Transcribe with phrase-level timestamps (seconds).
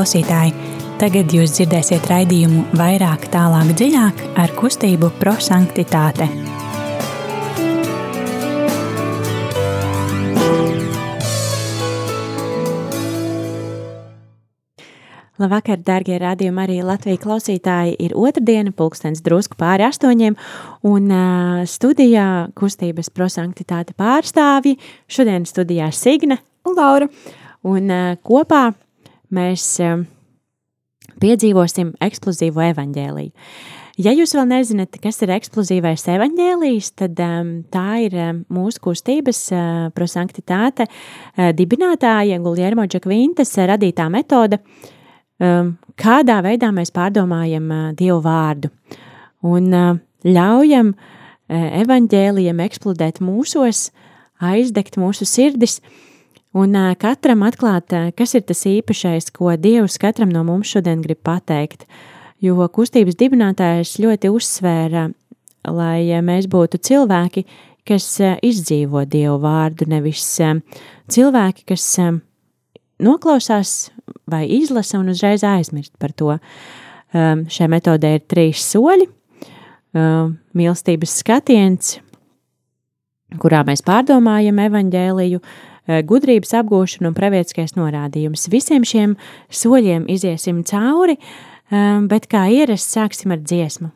[0.00, 0.54] klausītāji!
[0.96, 6.24] Tagad jūs dzirdēsiet raidījumu vairāk, tālāk, dziļāk ar kustību prosanktitāte.
[15.40, 17.96] Labvakar, darbie radījumi, arī Latvijas klausītāji.
[18.00, 20.36] Ir otrdiena, pulkstenis drusku pāri astoņiem,
[20.88, 24.78] un uh, studijā kustības prosanktitāte pārstāvji.
[25.08, 27.08] Šodien studijā Signe un Laura.
[27.68, 28.70] Un uh, kopā
[29.34, 30.02] mēs uh,
[31.20, 33.32] piedzīvosim eksplozīvo evaņģēliju.
[34.00, 39.40] Ja jūs vēl nezināt, kas ir eksplozīvais evaņģēlijs, tad um, tā ir um, mūsu kustības
[39.52, 39.64] uh,
[39.96, 44.60] prosanktitāte uh, dibinātāja Guljermo Džakvintas uh, radītā metode,
[45.42, 48.72] um, kādā veidā mēs pārdomājam uh, Dievu vārdu
[49.44, 53.90] un uh, ļaujam uh, evaņģēlijam eksplodēt mūsos,
[54.40, 56.09] aizdegt mūsu sirdis, uh,
[56.50, 61.84] Un katram atklāt, kas ir tas īpašais, ko Dievs katram no mums šodien grib pateikt.
[62.42, 65.04] Jo kustības dibinātājs ļoti uzsvēra,
[65.70, 67.44] lai mēs būtu cilvēki,
[67.86, 68.08] kas
[68.42, 70.26] izdzīvo Dievu vārdu, nevis
[71.12, 71.86] cilvēki, kas
[72.98, 73.92] noklausās
[74.26, 76.34] vai izlasa un uzreiz aizmirst par to.
[77.14, 79.06] Šai metodē ir trīs soļi-
[80.58, 81.98] mīlestības skatiens,
[83.38, 85.40] kurā mēs pārdomājam evaņģēliju,
[86.06, 88.48] gudrības apgūšana un pravietiskais norādījums.
[88.52, 89.16] Visiem šiem
[89.50, 93.90] soļiem iziesim cauri, eh, bet kā ierasts sāksim ar dziesmu.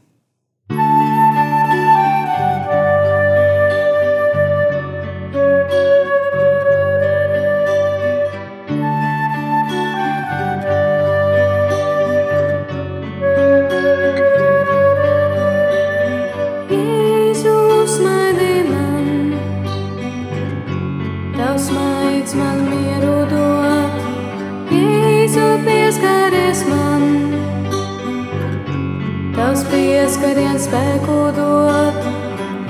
[30.15, 31.97] Pieskariens spēku dot.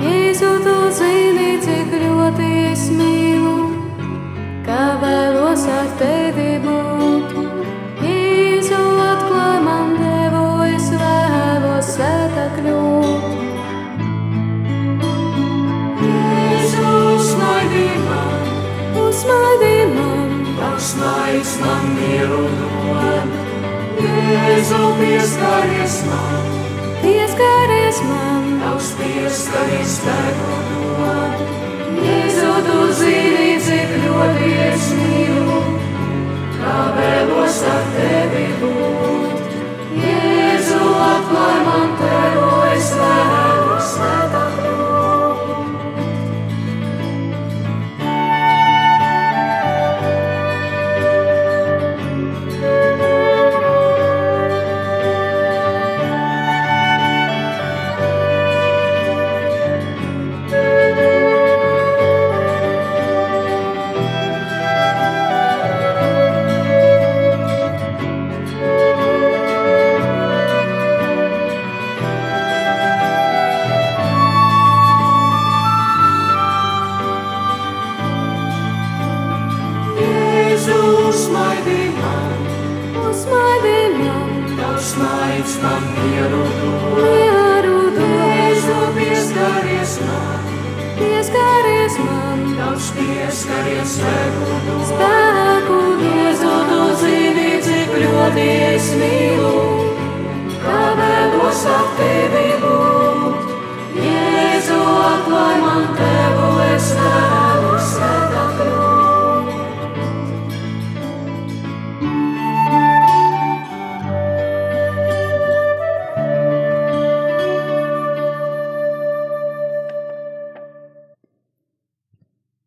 [0.01, 3.69] Jēzu, tu zini, cik ļoti es mīlu,
[4.65, 7.35] kā vēlos ar tevi būt.
[8.01, 13.29] Jēzu, atklāj man devu, es vēlos svētā kļūt.
[16.01, 18.49] Jēzu, uzmaidi man,
[19.05, 23.39] uzmaidi man, tavs maids man mieru dod.
[24.01, 26.54] Jēzu, pieskaries man
[27.05, 30.55] pieskaries man, tavs pieskaries spēku
[30.99, 31.43] dod.
[32.05, 35.59] Jēzu, tu zini, cik ļoti es mīlu,
[36.57, 39.55] kā vēlos ar tevi būt.
[40.01, 42.44] Jēzu, atklāj man tevu,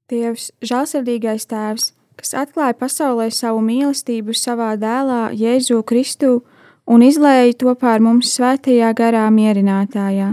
[0.08, 6.40] Dievs, žēlsirdīgais Tēvs, kas atklāja pasaulē savu mīlestību savā dēlā Jēzu Kristu
[6.88, 10.32] un izlēja to pār mums svētajā garā mierinātājā.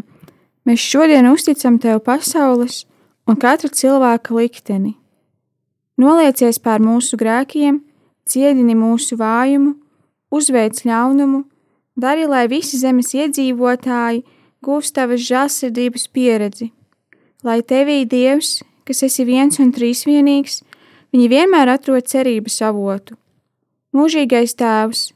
[0.65, 2.85] Mēs šodien uzticam Tev pasaules
[3.27, 4.95] un katra cilvēka likteni.
[5.99, 7.81] Noliecies pār mūsu grēkiem,
[8.25, 9.75] ciedini mūsu vājumu,
[10.31, 11.43] uzveic ļaunumu,
[11.95, 14.23] dari, lai visi zemes iedzīvotāji
[14.65, 16.71] gūst Tavas žēlsirdības pieredzi.
[17.45, 20.63] Lai Tevī Dievs, kas esi viens un trīsvienīgs,
[21.13, 23.15] viņi vienmēr atrod cerības avotu.
[23.95, 25.11] Mūžīgais tēvs,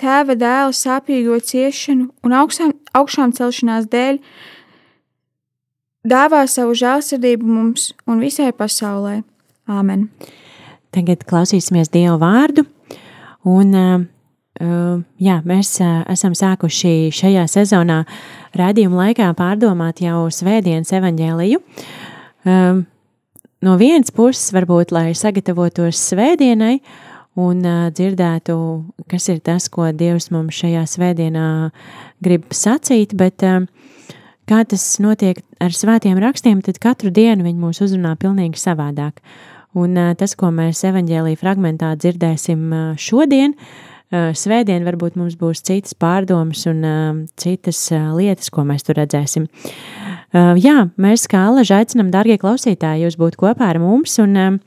[0.00, 4.20] tēva dēla sāpīgo ciešanu un augstām, augšām celšanās dēļ
[6.10, 9.20] dāvā savu žēlsirdību mums un visai pasaulē.
[9.70, 10.08] Āmen!
[10.90, 12.64] Tagad klausīsimies Dievu vārdu,
[13.46, 14.00] un uh,
[14.60, 18.00] jā, mēs esam sākuši šajā sezonā
[18.58, 21.60] rādījuma laikā pārdomāt jau svētdienas evaņģēliju.
[23.60, 26.78] No vienas puses, varbūt, lai sagatavotos svētdienai
[27.38, 27.62] un
[27.94, 28.56] dzirdētu,
[29.10, 31.46] kas ir tas, ko Dievs mums šajā svētdienā
[32.24, 33.44] grib sacīt, bet
[34.50, 39.22] kā tas notiek ar svētiem rakstiem, tad katru dienu viņi mūs uzrunā pilnīgi savādāk.
[39.78, 43.54] Un tas, ko mēs evaņģēlī fragmentā dzirdēsim šodien,
[44.10, 47.84] svētdien varbūt mums būs citas pārdomas un citas
[48.16, 49.46] lietas, ko mēs tur redzēsim.
[50.34, 54.58] Jā, mēs kā alaži aicinam, darbie klausītāji, jūs būt kopā ar mums un uh,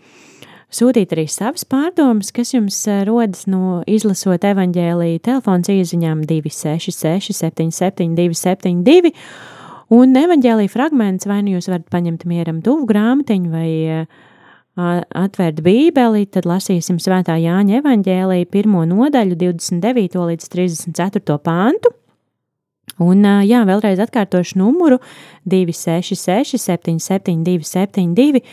[0.74, 8.18] sūtīt arī savas pārdomas, kas jums uh, rodas no izlasot evaņģēlīju telefons ieziņām 266 77
[8.18, 9.14] 272
[9.94, 13.72] un evaņģēlīja fragments, vai nu jūs varat paņemt mieram tuvu grāmatiņu vai
[14.02, 14.22] uh,
[15.24, 20.24] atvērt Bībeli, tad lasīsim Svētā Jāņa evaņģēlīja pirmo nodaļu, 29.
[20.32, 21.38] līdz 34.
[21.44, 21.94] pāntu.
[23.02, 25.00] Un, jā, vēlreiz atkārtošu numuru
[25.50, 28.44] 266, 772, 72.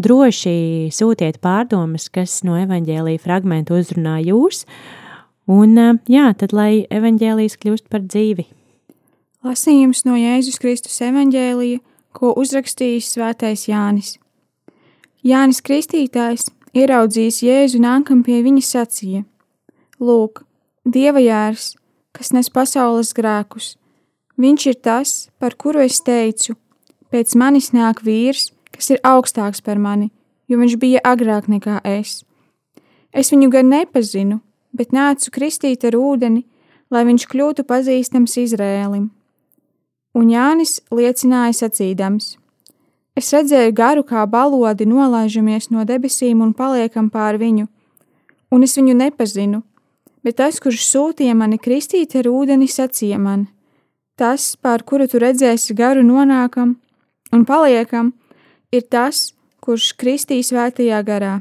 [0.00, 4.64] Droši sūtiet pārdomas, kas no evaņģēlīja fragmentu uzrunā jūs,
[5.50, 5.76] un,
[6.08, 8.46] jā, tad lai evaņģēlījis kļūst par dzīvi.
[9.44, 11.80] Lasījums no Jēzus Kristus evaņģēlija,
[12.16, 14.14] ko uzrakstījis Svētais Jānis.
[15.24, 19.26] Jānis Kristītājs, ieraudzījis Jēzu nākam pie viņa sacīja:
[20.00, 20.42] Lūk,
[20.88, 21.74] Dieva jērs,
[22.16, 23.74] kas nes pasaules grēkus,
[24.40, 26.56] viņš ir tas, par kuru es teicu,
[27.12, 30.10] pēc manis nāk vīrs, kas ir augstāks par mani,
[30.48, 32.22] jo viņš bija agrāk nekā es.
[33.12, 34.40] Es viņu gan nepazinu,
[34.72, 36.44] bet nācu kristīt ar ūdeni,
[36.90, 39.10] lai viņš kļūtu pazīstams Izrēlim.
[40.14, 42.36] Un Jānis liecināja sacīdams:
[43.18, 47.66] Es redzēju garu kā balodi nolaižamies no debesīm un paliekam pār viņu,
[48.50, 49.62] un es viņu nepazinu,
[50.22, 53.46] bet tas, kurš sūtīja mani kristīt ar ūdeni, sacīja man:
[54.20, 56.74] Tas, pār kuru tu redzēsi garu nonākam
[57.32, 58.12] un paliekam,
[58.68, 59.30] ir tas,
[59.64, 61.38] kurš kristīs svētajā garā.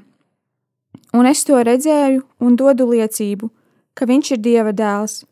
[1.11, 3.49] Un es to redzēju un dodu liecību,
[3.97, 5.25] ka viņš ir Dieva dēls.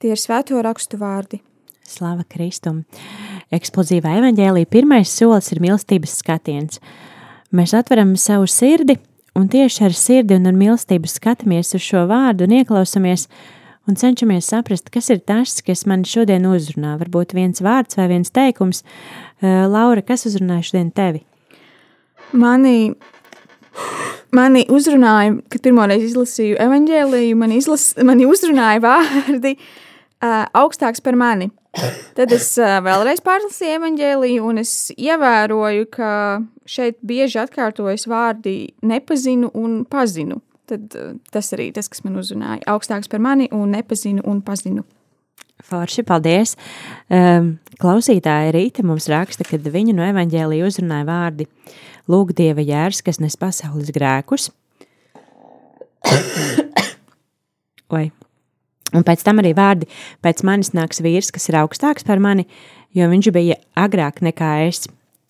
[0.00, 1.42] Tie ir svēto rakstu vārdi.
[1.84, 2.86] Slava Kristum!
[3.54, 6.80] eksplozīvā evaņģēlī pirmais solis ir mīlestības skatiens.
[7.50, 8.96] Mēs atveram savu sirdi
[9.36, 13.26] un tieši ar sirdi un ar mīlestību skatāmies uz šo vārdu un ieklausamies
[13.88, 16.96] un cenšamies saprast, kas ir tas, kas man šodien uzrunā.
[17.00, 18.84] Varbūt viens vārds vai viens teikums.
[19.40, 21.24] Eh, Laura, kas uzrunāja šodien tevi?
[22.32, 22.92] Mani,
[24.36, 31.50] mani uzrunāja, kad pirmoreiz izlasīju evaņģēlīju, mani, izlas, mani uzrunāja vārdi uh, augstāks par mani.
[32.18, 36.12] Tad es uh, vēlreiz pārlasīju evanģēliju, un es ievēroju, ka
[36.70, 40.38] šeit bieži atkārtojas vārdi nepazinu un pazinu.
[40.70, 42.62] Tad uh, tas arī tas, kas man uzrunāja.
[42.70, 44.86] Augstāks par mani un nepazinu un pazinu.
[45.70, 46.54] Forši, paldies!
[47.12, 51.46] Um, klausītāja Rīta mums raksta, ka viņu no evaņģēlija uzrunāja vārdi
[52.10, 54.48] Lūk, Dieva jērs, kas nes pasaules grēkus.
[57.92, 58.08] Vai
[58.96, 59.86] Un pēc tam arī vārdi,
[60.24, 62.46] pēc manis nāks vīrs, kas ir augstāks par mani,
[62.96, 64.88] jo viņš bija agrāk nekā es,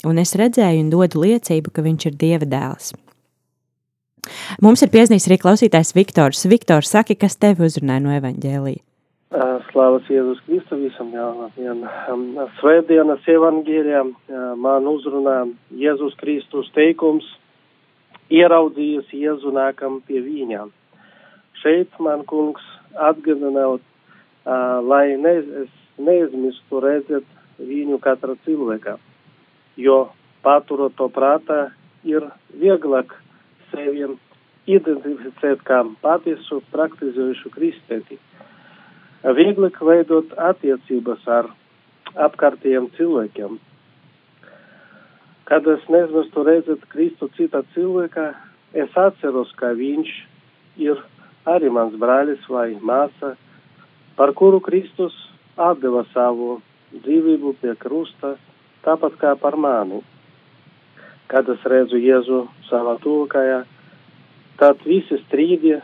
[0.09, 2.95] un es redzēju un dodu liecību, ka viņš ir Dieva dēls.
[4.63, 6.45] Mums ir piezīmējis arī klausītājs Viktors.
[6.51, 8.85] Viktors, saki, kas tevi uzrunāja no evaņģēlīja?
[9.71, 11.85] Slāvas Jēzus Kristu visam jāvien.
[12.59, 14.03] Svētdienas evaņģēlijā
[14.59, 15.37] man uzrunā
[15.79, 17.29] Jēzus Kristus teikums,
[18.35, 20.73] ieraudzījies Jēzu nākam pie viņām.
[21.63, 22.65] Šeit man kungs
[22.99, 27.27] atgādināt, uh, lai ne, es neizmirstu redzēt
[27.61, 28.97] viņu katra cilvēka,
[29.77, 30.09] jo
[30.43, 31.69] paturot to prātā
[32.09, 33.13] ir vieglāk
[33.71, 34.19] seviem
[34.71, 38.19] identificēt kā patiesu praktizējušu kristieti.
[39.37, 41.51] Vieglāk veidot attiecības ar
[42.29, 43.59] apkārtējiem cilvēkiem.
[45.51, 48.31] Kad es neizmirstu redzēt Kristu citā cilvēkā,
[48.73, 50.13] es atceros, ka viņš
[50.87, 51.01] ir
[51.51, 53.35] arī mans brālis vai māsa,
[54.17, 55.17] par kuru Kristus
[55.59, 56.61] atdeva savu
[56.95, 58.37] dzīvību pie krusta,
[58.87, 60.01] tāpat kā par mani.
[61.31, 63.63] Kad es redzu Jēzu savā tuvākajā,
[64.59, 65.77] tad visi strīdi,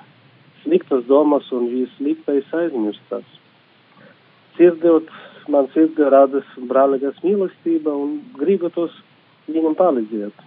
[0.65, 3.27] sliktas domas un viss sliktais aizmirstas.
[4.57, 5.11] Sirdot,
[5.53, 8.95] man sirdī radas brālīgas mīlestība un gribatos
[9.47, 10.47] viņam palīdzēt.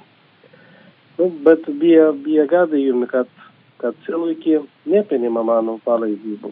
[1.19, 3.31] Nu, bet bija, bija gadījumi, kad
[3.79, 4.59] kad cilvēki
[4.91, 6.51] nepieņēma manu palīdzību.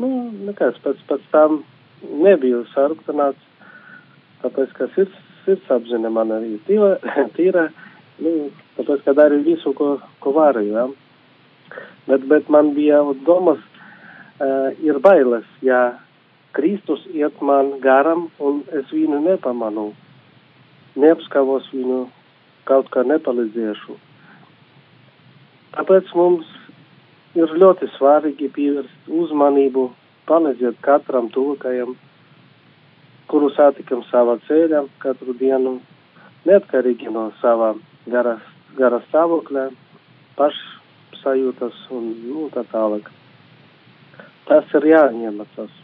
[0.00, 0.10] Nu,
[0.48, 1.60] nekas, pēc, pēc tam
[2.02, 3.44] nebija saruktanāts,
[4.42, 6.96] tāpēc, ka sirds, sirdsapziņa man arī tīra,
[7.36, 7.68] tīra
[8.24, 10.88] nu, tāpēc, ka darīju visu, ko, ko varēju, ja.
[12.08, 13.60] Bet, bet man bija domas,
[14.38, 15.94] uh, ir bailes, ja
[16.54, 19.88] Kristus iet man garam un es viņu nepamanu,
[21.00, 22.04] neapskavos viņu,
[22.68, 23.96] kaut kā nepalīdzēšu.
[25.74, 26.46] Tāpēc mums
[27.34, 29.88] ir ļoti svarīgi pievērst uzmanību,
[30.30, 31.96] palīdzēt katram tuvākajam,
[33.34, 35.80] kuru satikam savā ceļā katru dienu,
[36.46, 37.72] neatkarīgi no savā
[38.06, 38.36] gara,
[38.78, 39.64] gara stāvokļa,
[40.38, 43.10] pašsajūtas un nu, tā tālāk.
[44.46, 45.74] Tas ir jāņemacas.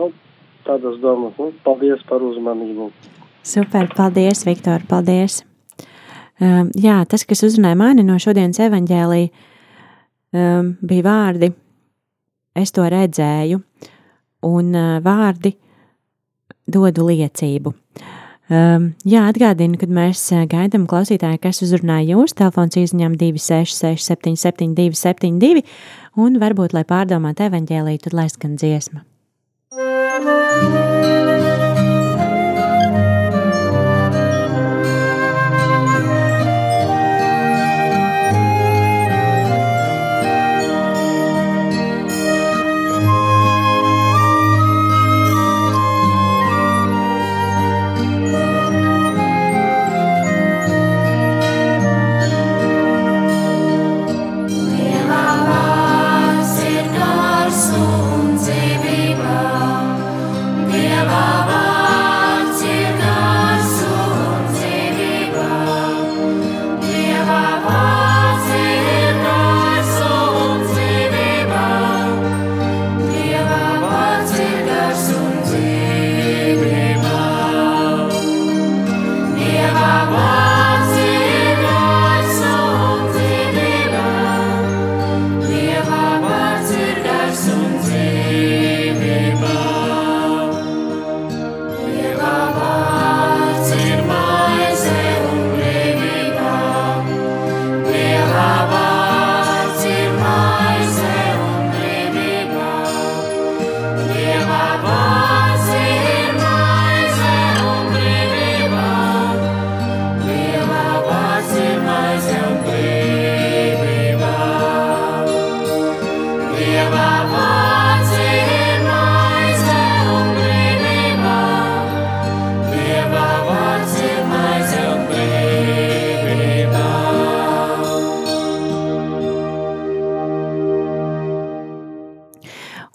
[0.00, 0.10] Nu,
[0.66, 1.38] tādas domas.
[1.38, 2.90] Nu, paldies par uzmanību.
[3.46, 5.44] Super, paldies, Viktor, paldies.
[6.42, 9.24] Um, jā, tas, kas uzrunāja mani no šodienas evaņģēlī,
[10.34, 11.54] um, bija vārdi,
[12.58, 13.62] es to redzēju,
[14.50, 15.60] un uh, vārdi
[16.66, 17.74] dodu liecību.
[18.52, 25.64] Um, jā, atgādinu, kad mēs gaidām klausītāju, kas uzrunāja jūs, telefons izņem 266 77 272,
[26.20, 29.06] un varbūt, lai pārdomātu evaņģēlī, tad lai skan dziesma.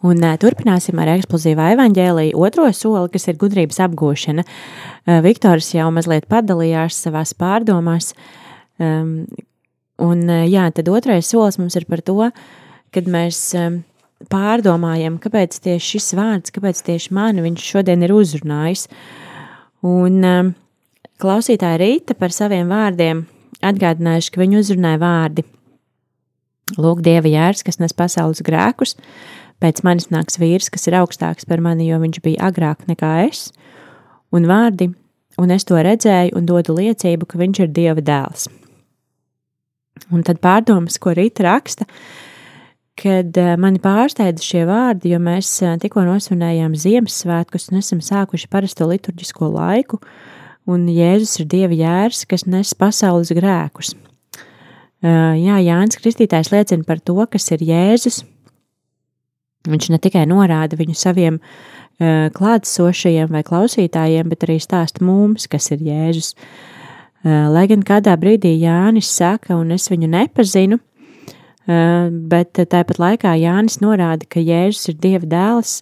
[0.05, 4.45] Un uh, turpināsim ar eksplozīvā evaņģēlīju otro soli, kas ir gudrības apgūšana.
[4.45, 8.11] Uh, Viktors jau mazliet padalījās savās pārdomās.
[8.77, 9.25] Um,
[9.97, 12.29] un uh, jā, tad otrais solis mums ir par to,
[12.93, 13.81] kad mēs um,
[14.29, 18.85] pārdomājam, kāpēc tieši šis vārds, kāpēc tieši mani viņš šodien ir uzrunājis.
[19.85, 20.53] Un um,
[21.21, 23.25] klausītāja Rīta par saviem vārdiem
[23.65, 25.45] atgādinājuši, ka viņu uzrunāja vārdi.
[26.77, 28.97] Lūk, Dieva jērs, kas nes pasaules grēkus,
[29.63, 33.49] pēc manis nāks vīrs, kas ir augstāks par mani, jo viņš bija agrāk nekā es,
[34.35, 34.91] un vārdi,
[35.41, 38.47] un es to redzēju un dodu liecību, ka viņš ir Dieva dēls.
[40.13, 41.87] Un tad pārdomas, ko Rīta raksta,
[42.97, 48.49] kad eh, mani pārsteidza šie vārdi, jo mēs eh, tikko nosvinējām Ziemassvētkus un esam sākuši
[48.51, 50.01] parasto liturģisko laiku,
[50.69, 53.93] un Jēzus ir Dieva jērs, kas nes pasaules grēkus.
[55.05, 58.23] Eh, jā, Jānis Kristītājs liecina par to, kas ir Jēzus,
[59.67, 65.71] Viņš ne tikai norāda viņu saviem uh, klātesošajiem vai klausītājiem, bet arī stāsta mums, kas
[65.75, 66.33] ir Jēzus.
[67.25, 73.35] Uh, lai gan kādā brīdī Jānis saka, un es viņu nepazinu, uh, bet tāpat laikā
[73.41, 75.81] Jānis norāda, ka Jēzus ir Dieva dēls,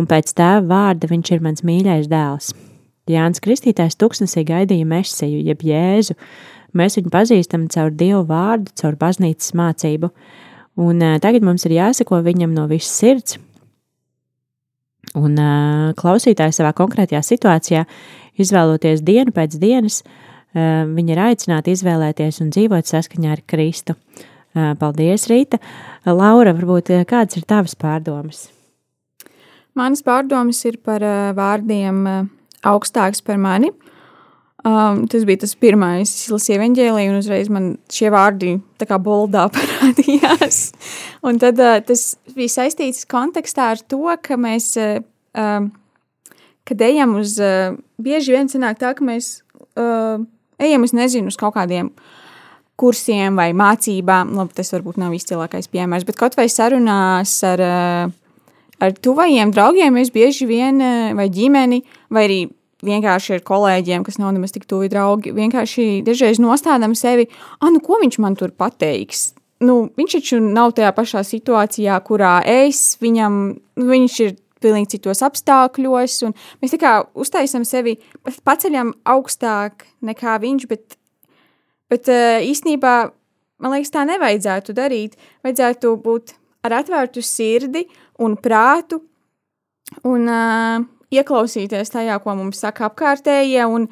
[0.00, 2.54] un pēc tēva vārda viņš ir mans mīļais dēls.
[3.10, 6.16] Jānis Kristītājs tuksnesī gaidīja mesiju, jeb Jēzu.
[6.78, 10.08] Mēs viņu pazīstam caur Dievu vārdu, caur baznīcas mācību.
[10.08, 13.38] Uh, Un tagad mums ir jāsako viņam no visas sirds.
[15.18, 15.36] Un
[15.98, 17.82] klausītāji savā konkrētajā situācijā,
[18.40, 20.00] izvēloties dienu pēc dienas,
[20.54, 23.98] viņi ir aicināti izvēlēties un dzīvot saskaņā ar Kristu.
[24.52, 25.60] Paldies, Rīta!
[26.08, 28.46] Laura, varbūt kādas ir tavas pārdomas?
[29.76, 31.04] Manas pārdomas ir par
[31.36, 32.04] vārdiem
[32.68, 33.72] augstāks par mani.
[33.72, 33.91] Uh,
[34.62, 38.94] Um, tas bija tas pirmais, kas izlasīja evanģēliju, un uzreiz man šie vārdi tā kā
[39.02, 40.68] boldā parādījās.
[41.26, 45.02] un tad uh, tas bija saistīts kontekstā ar to, ka mēs, uh,
[45.34, 45.66] um,
[46.68, 49.32] kad ejam uz, uh, bieži vien sanāk tā, ka mēs
[49.74, 50.22] uh,
[50.62, 51.90] ejam, es nezinu, uz kaut kādiem
[52.78, 54.30] kursiem vai mācībām.
[54.38, 57.66] Labi, tas varbūt nav izcilākais piemērs, bet kaut vai sarunās ar,
[58.78, 60.78] ar tuvajiem draugiem mēs bieži vien
[61.18, 61.82] vai ģimeni
[62.14, 62.42] vai arī
[62.82, 67.28] vienkārši ar kolēģiem, kas nav nemaz tik tuvi draugi, vienkārši dažreiz nostādām sevi,
[67.60, 69.30] ah, nu, ko viņš man tur pateiks
[69.62, 73.38] nu, viņš taču nav tajā pašā situācijā, kurā es viņam,
[73.78, 77.96] nu, viņš ir pilnīgi citos apstākļos, un mēs tā kā uztaisam sevi,
[78.46, 80.98] paceļam augstāk nekā viņš, bet,
[81.90, 82.94] bet eh, īstenībā,
[83.62, 85.18] man liekas, tā nevajadzētu darīt.
[85.46, 86.36] Vajadzētu būt
[86.66, 87.86] ar atvērtu sirdi
[88.22, 89.00] un prātu
[90.08, 93.88] un uh, ieklausīties tajā, ko mums saka apkārtējie, un,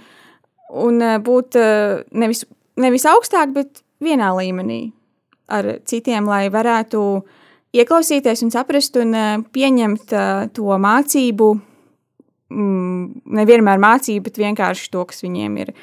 [0.71, 2.47] un uh, būt uh, nevis,
[2.81, 4.89] nevis augstāk, bet vienā līmenī
[5.51, 7.01] ar citiem, lai varētu
[7.77, 11.51] ieklausīties un saprast un eh, pieņemt eh, to mācību,
[12.55, 15.75] mm, nevienmēr mācību, bet vienkārši to, kas viņiem ir,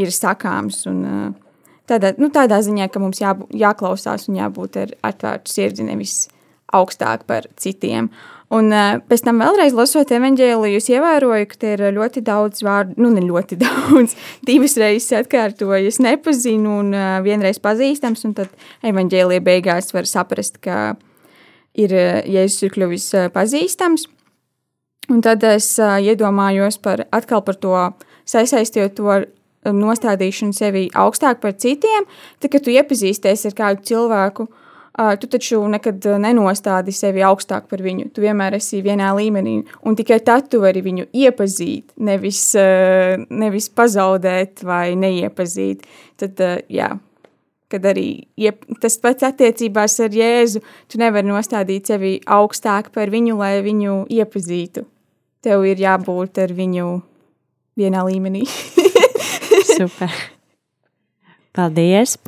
[0.00, 0.82] ir sakāms.
[0.90, 3.34] Un, eh, tādā, nu, tādā ziņā, ka mums jā,
[3.64, 6.26] jāklausās un jābūt ar atvērtu sirdi, nevis
[6.72, 8.10] augstāk par citiem.
[8.52, 12.98] Un uh, pēc tam vēlreiz lasot evanģēliju, es ievēroju, ka te ir ļoti daudz vārdu,
[13.00, 18.52] nu ne ļoti daudz, divas reizes atkārtojas nepazinu un uh, vienreiz pazīstams, un tad
[18.84, 20.98] evanģēlija beigās var saprast, ka
[21.72, 21.94] ir
[22.28, 24.04] Jēzus ir kļuvis pazīstams.
[25.10, 27.72] Un tad es iedomājos par atkal par to
[28.28, 29.24] sasaistījot to ar
[29.64, 32.04] nostādīšanu sevi augstāk par citiem,
[32.38, 34.61] tad, kad tu iepazīsties ar kādu cilvēku, uh,
[34.92, 38.10] tu taču nekad nenostādi sevi augstāk par viņu.
[38.12, 42.42] Tu vienmēr esi vienā līmenī, un tikai tad tu vari viņu iepazīt, nevis,
[43.30, 45.86] nevis pazaudēt vai neiepazīt.
[46.20, 46.90] Tad, jā,
[47.72, 48.06] kad arī
[48.36, 54.02] iep, tas pats attiecībās ar Jēzu, tu nevari nostādīt sevi augstāk par viņu, lai viņu
[54.12, 54.84] iepazītu.
[55.42, 56.88] Tev ir jābūt ar viņu
[57.80, 58.44] vienā līmenī.
[59.76, 60.12] Super!
[61.52, 62.18] Paldies!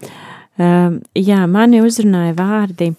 [0.55, 2.93] Um, jā, mani uzrunāja vārdi.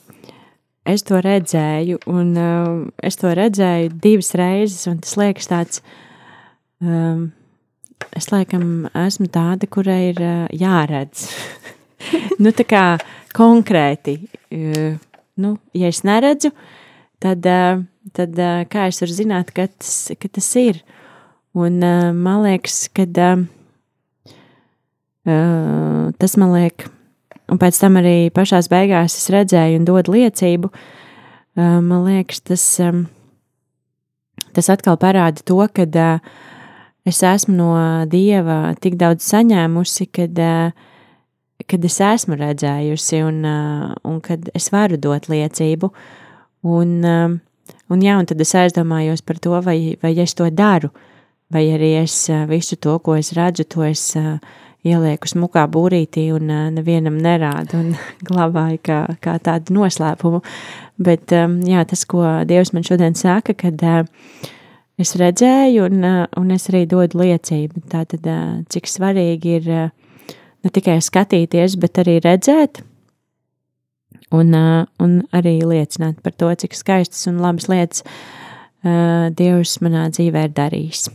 [0.86, 5.82] Es to redzēju, un um, es to redzēju divas reizes, un tas liekas tāds.
[6.84, 7.32] Um,
[8.14, 11.30] es laikam esmu tāda, kurai ir uh, jāredz.
[12.44, 12.84] nu, tā kā
[13.36, 14.18] konkrēti,
[14.52, 15.00] uh,
[15.40, 16.52] nu, ja es neredzu,
[17.24, 17.80] tad, uh,
[18.14, 20.84] tad uh, kā es varu zināt, ka tas, ka tas ir?
[21.56, 23.48] Un uh, man liekas, ka uh,
[26.20, 26.92] tas man liekas
[27.52, 30.72] un pēc tam arī pašās beigās es redzēju un dodu liecību,
[31.56, 32.66] man liekas, tas,
[34.56, 35.86] tas atkal parāda to, ka
[37.06, 37.72] es esmu no
[38.10, 40.42] Dieva tik daudz saņēmusi, kad,
[41.70, 45.92] kad es esmu redzējusi un, un kad es varu dot liecību.
[46.66, 50.90] Un, un, jā, un tad es aizdomājos par to, vai, vai es to daru,
[51.54, 54.40] vai arī es visu to, ko es redzu, to es uh,
[54.86, 57.92] ielieku smukā būrītī un nevienam nerādu un
[58.30, 60.42] glabāju kā, kā tādu noslēpumu.
[61.06, 63.82] Bet jā, tas, ko Dievs man šodien saka, kad
[65.02, 67.84] es redzēju un, un es arī dodu liecību.
[67.92, 68.30] Tātad,
[68.72, 72.82] cik svarīgi ir ne tikai skatīties, bet arī redzēt
[74.34, 74.56] un,
[75.02, 78.06] un arī liecināt par to, cik skaistas un labas lietas
[78.86, 81.08] Dievs manā dzīvē ir darījis.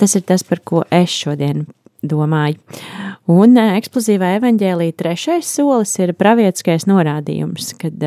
[0.00, 1.68] Tas ir tas, par ko es šodien
[2.02, 2.58] domāju.
[3.30, 8.04] Un eksplozīvā evaņģēlīja trešais solis ir pravietiskais norādījums, kad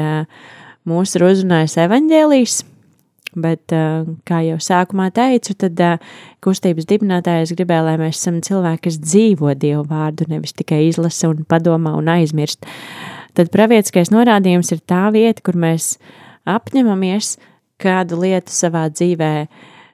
[0.89, 2.57] mūs ir uzrunājis evaņģēlijs,
[3.43, 3.73] bet,
[4.27, 5.79] kā jau sākumā teicu, tad
[6.43, 11.45] kustības dibinātājs gribēja, lai mēs esam cilvēki, kas dzīvo Dievu vārdu, nevis tikai izlasa un
[11.49, 12.67] padomā un aizmirst.
[13.33, 15.95] Tad pravietiskais norādījums ir tā vieta, kur mēs
[16.45, 17.37] apņemamies
[17.81, 19.47] kādu lietu savā dzīvēm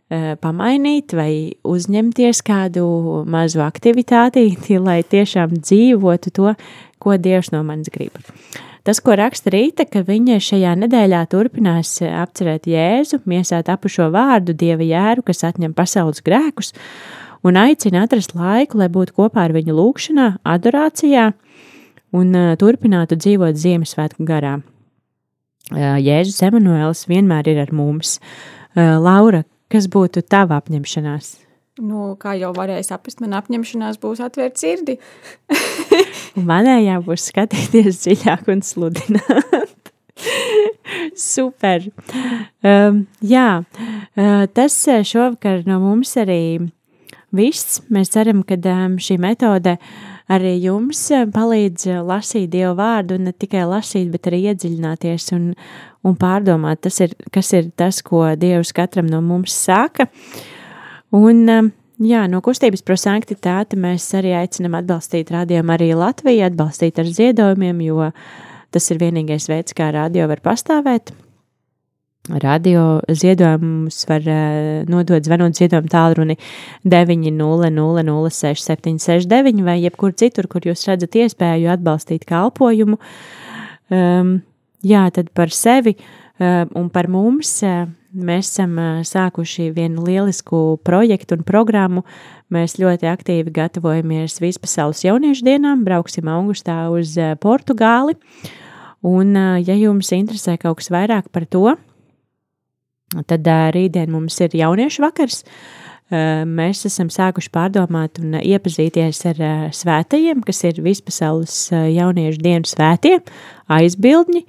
[0.09, 1.31] pamainīt vai
[1.67, 2.85] uzņemties kādu
[3.29, 4.47] mazu aktivitāti,
[4.87, 6.55] lai tiešām dzīvotu to,
[6.99, 8.17] ko Dievs no manis grib.
[8.87, 14.85] Tas, ko raksta Rīta, ka viņa šajā nedēļā turpinās apcerēt Jēzu, miesāt apušo vārdu Dieva
[14.87, 16.73] jēru, kas atņem pasaules grēkus,
[17.45, 21.27] un aicina atrast laiku, lai būtu kopā ar viņu lūgšanā, adorācijā
[22.17, 24.57] un uh, turpinātu dzīvot Ziemassvētku garā.
[25.69, 28.17] Jēzus Emanuēls vienmēr ir ar mums.
[28.75, 31.35] Laura, Kas būtu tava apņemšanās?
[31.79, 34.97] Nu, kā jau varēja saprast, man apņemšanās būs atvērt sirdi.
[36.49, 39.93] Manējā būs skatīties dziļāk un sludināt.
[41.29, 41.85] Super.
[42.65, 46.41] Um, jā, uh, tas uh, šovakar no mums arī
[47.35, 47.79] viss.
[47.93, 49.77] Mēs ceram, ka um, šī metode
[50.31, 55.51] arī jums uh, palīdz lasīt Dievu vārdu, un ne tikai lasīt, bet arī iedziļināties un,
[56.05, 60.09] un pārdomāt, tas ir, kas ir tas, ko Dievs katram no mums saka.
[61.15, 61.71] Un, um,
[62.05, 68.11] jā, no kustības prosanktitāte mēs arī aicinam atbalstīt rādījumu arī Latviju, atbalstīt ar ziedojumiem, jo
[68.69, 71.13] tas ir vienīgais veids, kā radio var pastāvēt.
[72.29, 76.37] Radio ziedojumus var uh, nodot zvanot ziedojumu tālruni
[76.85, 82.97] 900-06-769 vai jebkur citur, kur jūs redzat iespēju atbalstīt kalpojumu.
[83.89, 84.41] Um,
[84.85, 90.77] jā, tad par sevi uh, un par mums uh, mēs esam uh, sākuši vienu lielisku
[90.85, 92.03] projektu un programmu.
[92.53, 98.13] Mēs ļoti aktīvi gatavojamies Vispasaules jauniešu dienām, brauksim augustā uz Portugāli.
[99.05, 101.77] Un, ja jums interesē kaut kas vairāk par to,
[103.09, 105.43] Tad rītdien mums ir jauniešu vakars.
[106.09, 109.39] Mēs esam sākuši pārdomāt un iepazīties ar
[109.77, 113.19] svētajiem, kas ir vispasaules jauniešu dienu svētie,
[113.69, 114.41] aizbildņi,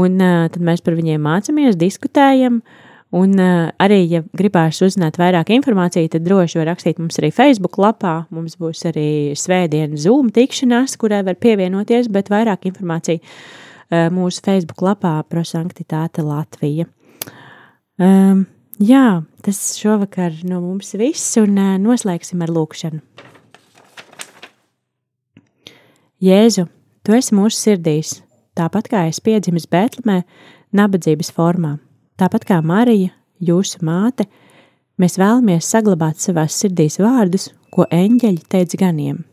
[0.00, 2.60] un tad mēs par viņiem mācāmies, diskutējam,
[3.16, 8.26] un arī, ja gribās uzzināt vairāk informāciju, tad droši var rakstīt mums arī Facebook lapā,
[8.28, 13.24] mums būs arī svētdiena Zoom tikšanās, kurai var pievienoties, bet vairāk informācija
[14.12, 16.92] mūsu Facebook lapā prosanktitāte Latvija.
[18.00, 18.46] Um,
[18.80, 23.02] jā, tas šovakar no mums viss, un uh, noslēgsim ar lūkšanu.
[26.24, 26.64] Jēzu,
[27.04, 28.14] tu esi mūsu sirdīs,
[28.56, 30.22] tāpat kā es piedzimis Bēltlemē,
[30.76, 31.74] nabadzības formā,
[32.20, 34.24] tāpat kā Marija, jūsu māte,
[35.00, 39.26] mēs vēlamies saglabāt savās sirdīs vārdus, ko eņģeļi teica ganiem.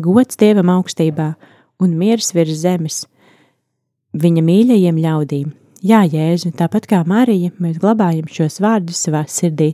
[0.00, 1.32] Gods Dievam augstībā
[1.80, 3.02] un miers virs zemes,
[4.12, 9.70] viņa mīļajiem ļaudīm, Jā, Jēzu, tāpat kā Marija, mēs glabājam šos vārdus savā sirdī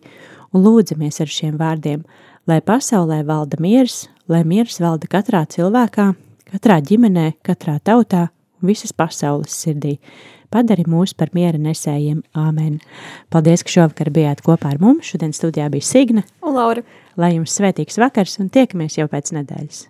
[0.55, 2.05] un lūdzamies ar šiem vārdiem,
[2.47, 6.05] lai pasaulē valda miers, lai miers valda katrā cilvēkā,
[6.53, 8.29] katrā ģimenē, katrā tautā
[8.63, 9.97] un visas pasaules sirdī.
[10.47, 12.23] Padari mūs par miera nesējiem.
[12.39, 12.79] Āmen.
[13.35, 15.11] Paldies, ka šovakar bijāt kopā ar mums.
[15.11, 16.87] Šodien studijā bija Signe un Laura.
[17.19, 19.89] Lai jums svētīgs vakars un tiekamies jau pēc nedēļas.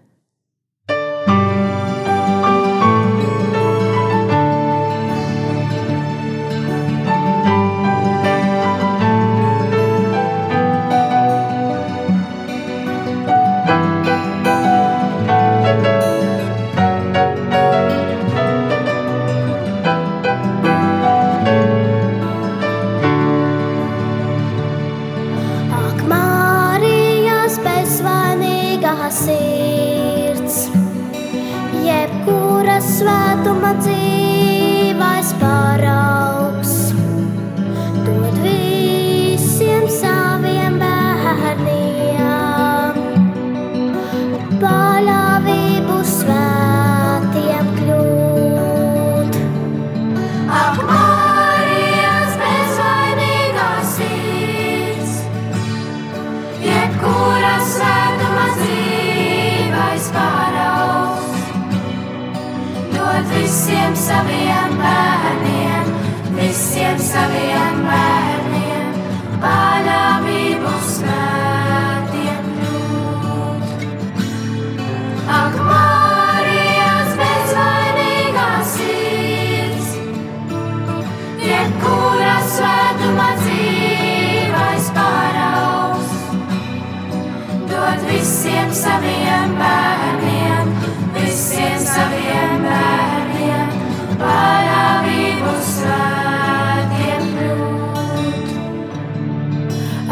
[88.46, 90.68] visiem saviem bērniem,
[91.14, 93.72] visiem saviem bērniem,
[94.20, 98.52] parādību svētiem kļūt.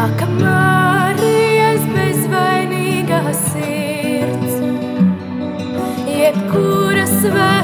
[0.07, 4.59] Ak, Marijas bezvainīgā sirds,
[6.11, 7.64] jebkura svētība.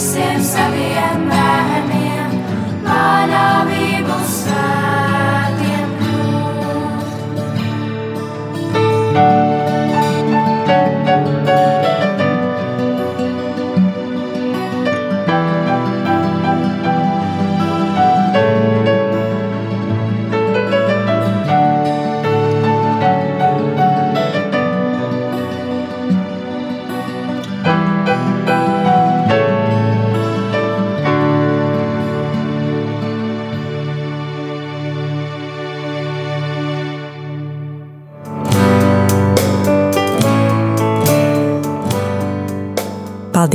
[0.00, 2.38] visiem saviem bērniem,
[2.86, 5.92] panāvību svētiem.
[9.12, 9.49] Thank you.